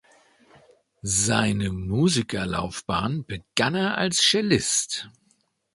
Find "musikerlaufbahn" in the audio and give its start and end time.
1.71-3.23